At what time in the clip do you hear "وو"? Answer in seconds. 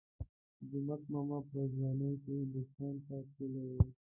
3.69-3.79